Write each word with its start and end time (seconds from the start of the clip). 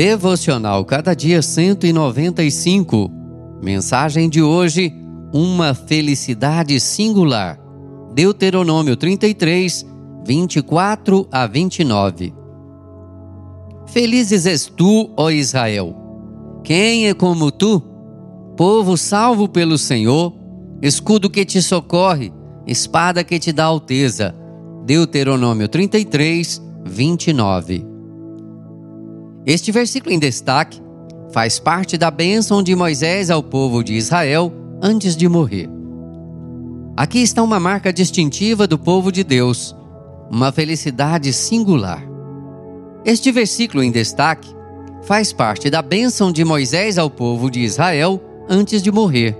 Devocional 0.00 0.82
Cada 0.86 1.14
Dia 1.14 1.42
195. 1.42 3.10
Mensagem 3.62 4.30
de 4.30 4.40
hoje: 4.40 4.94
Uma 5.30 5.74
felicidade 5.74 6.80
singular. 6.80 7.60
Deuteronômio 8.14 8.96
33, 8.96 9.84
24 10.26 11.28
a 11.30 11.46
29. 11.46 12.32
Felizes 13.88 14.46
és 14.46 14.72
tu, 14.74 15.10
ó 15.18 15.30
Israel. 15.30 15.94
Quem 16.64 17.06
é 17.06 17.12
como 17.12 17.52
tu? 17.52 17.82
Povo 18.56 18.96
salvo 18.96 19.46
pelo 19.48 19.76
Senhor, 19.76 20.32
escudo 20.80 21.28
que 21.28 21.44
te 21.44 21.60
socorre, 21.60 22.32
espada 22.66 23.22
que 23.22 23.38
te 23.38 23.52
dá 23.52 23.64
alteza. 23.64 24.34
Deuteronômio 24.86 25.68
33, 25.68 26.58
29. 26.86 27.89
Este 29.46 29.72
versículo 29.72 30.14
em 30.14 30.18
destaque 30.18 30.80
faz 31.32 31.58
parte 31.58 31.96
da 31.96 32.10
bênção 32.10 32.62
de 32.62 32.74
Moisés 32.76 33.30
ao 33.30 33.42
povo 33.42 33.82
de 33.82 33.94
Israel 33.94 34.52
antes 34.82 35.16
de 35.16 35.28
morrer. 35.28 35.68
Aqui 36.96 37.20
está 37.20 37.42
uma 37.42 37.58
marca 37.58 37.92
distintiva 37.92 38.66
do 38.66 38.78
povo 38.78 39.10
de 39.10 39.24
Deus, 39.24 39.74
uma 40.30 40.52
felicidade 40.52 41.32
singular. 41.32 42.02
Este 43.04 43.32
versículo 43.32 43.82
em 43.82 43.90
destaque 43.90 44.48
faz 45.04 45.32
parte 45.32 45.70
da 45.70 45.80
bênção 45.80 46.30
de 46.30 46.44
Moisés 46.44 46.98
ao 46.98 47.08
povo 47.08 47.50
de 47.50 47.60
Israel 47.60 48.20
antes 48.48 48.82
de 48.82 48.92
morrer. 48.92 49.36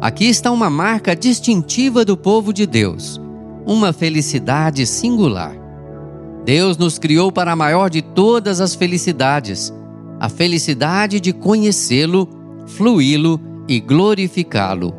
Aqui 0.00 0.24
está 0.24 0.50
uma 0.50 0.70
marca 0.70 1.14
distintiva 1.14 2.04
do 2.04 2.16
povo 2.16 2.52
de 2.52 2.66
Deus, 2.66 3.20
uma 3.66 3.92
felicidade 3.92 4.86
singular. 4.86 5.63
Deus 6.44 6.76
nos 6.76 6.98
criou 6.98 7.32
para 7.32 7.52
a 7.52 7.56
maior 7.56 7.88
de 7.88 8.02
todas 8.02 8.60
as 8.60 8.74
felicidades, 8.74 9.72
a 10.20 10.28
felicidade 10.28 11.18
de 11.18 11.32
conhecê-lo, 11.32 12.28
fluí-lo 12.66 13.40
e 13.66 13.80
glorificá-lo. 13.80 14.94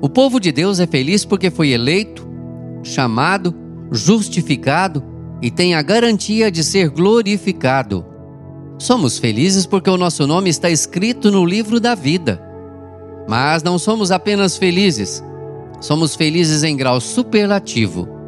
O 0.00 0.08
povo 0.08 0.38
de 0.38 0.52
Deus 0.52 0.78
é 0.78 0.86
feliz 0.86 1.24
porque 1.24 1.50
foi 1.50 1.70
eleito, 1.70 2.26
chamado, 2.84 3.52
justificado 3.90 5.02
e 5.42 5.50
tem 5.50 5.74
a 5.74 5.82
garantia 5.82 6.48
de 6.48 6.62
ser 6.62 6.90
glorificado. 6.90 8.06
Somos 8.78 9.18
felizes 9.18 9.66
porque 9.66 9.90
o 9.90 9.98
nosso 9.98 10.26
nome 10.28 10.48
está 10.48 10.70
escrito 10.70 11.30
no 11.30 11.44
livro 11.44 11.80
da 11.80 11.94
vida. 11.94 12.40
Mas 13.28 13.64
não 13.64 13.78
somos 13.78 14.12
apenas 14.12 14.56
felizes, 14.56 15.22
somos 15.80 16.14
felizes 16.14 16.62
em 16.62 16.76
grau 16.76 17.00
superlativo 17.00 18.19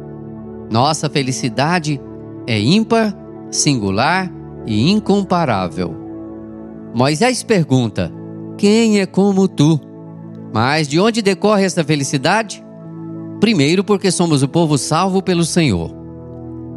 nossa 0.73 1.07
felicidade 1.07 2.01
é 2.47 2.59
ímpar, 2.59 3.15
singular 3.51 4.27
e 4.65 4.89
incomparável. 4.89 5.95
Moisés 6.95 7.43
pergunta: 7.43 8.11
Quem 8.57 8.99
é 8.99 9.05
como 9.05 9.47
tu? 9.47 9.79
Mas 10.51 10.87
de 10.87 10.99
onde 10.99 11.21
decorre 11.21 11.63
essa 11.63 11.83
felicidade? 11.83 12.65
Primeiro, 13.39 13.83
porque 13.83 14.09
somos 14.09 14.41
o 14.41 14.47
povo 14.47 14.75
salvo 14.75 15.21
pelo 15.21 15.45
Senhor. 15.45 15.93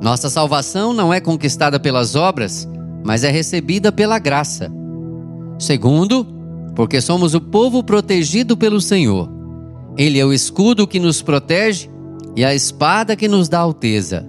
Nossa 0.03 0.29
salvação 0.29 0.93
não 0.93 1.11
é 1.11 1.19
conquistada 1.19 1.81
pelas 1.81 2.15
obras, 2.15 2.69
mas 3.03 3.25
é 3.25 3.31
recebida 3.31 3.91
pela 3.91 4.19
graça. 4.19 4.71
Segundo, 5.59 6.27
porque 6.75 7.01
somos 7.01 7.35
o 7.35 7.41
povo 7.41 7.83
protegido 7.83 8.59
pelo 8.59 8.79
Senhor. 8.79 9.27
Ele 9.97 10.19
é 10.19 10.25
o 10.27 10.35
escudo 10.35 10.87
que 10.87 11.01
nos 11.01 11.23
protege 11.23 11.96
e 12.37 12.45
a 12.45 12.55
espada 12.55 13.17
que 13.17 13.27
nos 13.27 13.49
dá 13.49 13.59
alteza. 13.59 14.25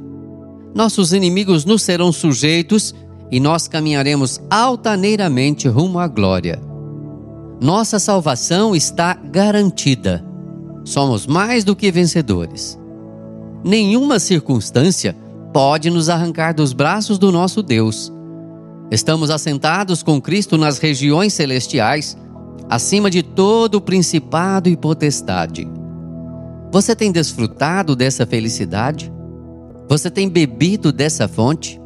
Nossos 0.74 1.12
inimigos 1.12 1.66
nos 1.66 1.82
serão 1.82 2.12
sujeitos 2.12 2.96
e 3.30 3.40
nós 3.40 3.68
caminharemos 3.68 4.40
altaneiramente 4.50 5.68
rumo 5.68 6.00
à 6.00 6.08
glória. 6.08 6.62
Nossa 7.60 8.00
salvação 8.00 8.76
está 8.76 9.14
garantida. 9.14 10.24
Somos 10.86 11.28
mais 11.28 11.66
do 11.66 11.76
que 11.76 11.92
vencedores. 11.92 12.80
Nenhuma 13.64 14.20
circunstância 14.20 15.16
pode 15.52 15.90
nos 15.90 16.08
arrancar 16.08 16.54
dos 16.54 16.72
braços 16.72 17.18
do 17.20 17.32
nosso 17.32 17.62
Deus. 17.62 18.14
Estamos 18.90 19.30
assentados 19.30 20.02
com 20.02 20.22
Cristo 20.22 20.58
nas 20.58 20.78
regiões 20.78 21.34
celestiais, 21.34 22.16
acima 22.70 23.10
de 23.10 23.22
todo 23.22 23.82
principado 23.82 24.70
e 24.70 24.78
potestade. 24.78 25.68
Você 26.72 26.96
tem 26.96 27.12
desfrutado 27.12 27.96
dessa 27.96 28.26
felicidade? 28.26 29.12
Você 29.88 30.12
tem 30.12 30.28
bebido 30.28 30.92
dessa 30.92 31.28
fonte? 31.28 31.80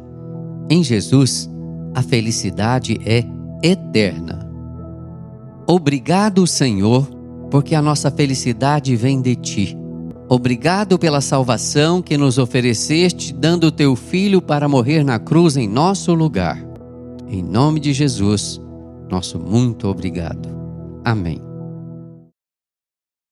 Em 0.68 0.82
Jesus, 0.82 1.48
a 1.94 2.02
felicidade 2.02 3.00
é 3.04 3.24
eterna. 3.62 4.48
Obrigado, 5.66 6.46
Senhor, 6.46 7.08
porque 7.50 7.74
a 7.74 7.82
nossa 7.82 8.10
felicidade 8.10 8.96
vem 8.96 9.20
de 9.20 9.36
ti. 9.36 9.78
Obrigado 10.28 10.98
pela 10.98 11.20
salvação 11.20 12.00
que 12.00 12.16
nos 12.16 12.38
ofereceste, 12.38 13.34
dando 13.34 13.70
teu 13.70 13.94
filho 13.94 14.40
para 14.40 14.68
morrer 14.68 15.04
na 15.04 15.18
cruz 15.18 15.56
em 15.56 15.68
nosso 15.68 16.14
lugar. 16.14 16.58
Em 17.28 17.42
nome 17.42 17.80
de 17.80 17.92
Jesus, 17.92 18.60
nosso 19.10 19.38
muito 19.38 19.86
obrigado. 19.88 20.48
Amém. 21.04 21.51